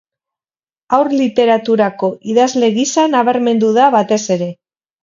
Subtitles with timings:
[0.97, 4.55] Haur-literaturako idazle gisa nabarmendu da batez ere.